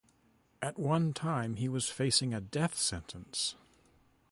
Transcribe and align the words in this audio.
At 0.63 0.79
one 0.79 1.13
time 1.13 1.57
he 1.57 1.69
was 1.69 1.87
facing 1.91 2.33
a 2.33 2.41
death 2.41 2.75
sentence. 2.75 3.53